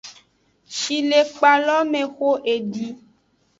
Shilekpa 0.77 1.51
lo 1.65 1.77
me 1.91 2.01
xo 2.13 2.29
edi. 2.53 2.85